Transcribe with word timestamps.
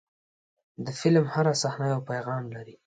د 0.85 0.87
فلم 0.99 1.25
هره 1.33 1.53
صحنه 1.61 1.85
یو 1.93 2.01
پیغام 2.09 2.43
لري. 2.55 2.75